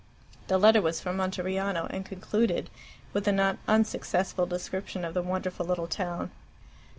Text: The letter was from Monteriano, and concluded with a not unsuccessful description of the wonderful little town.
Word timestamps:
The 0.47 0.57
letter 0.57 0.81
was 0.81 0.99
from 0.99 1.17
Monteriano, 1.17 1.85
and 1.91 2.03
concluded 2.03 2.71
with 3.13 3.27
a 3.27 3.31
not 3.31 3.59
unsuccessful 3.67 4.47
description 4.47 5.05
of 5.05 5.13
the 5.13 5.21
wonderful 5.21 5.63
little 5.67 5.85
town. 5.85 6.31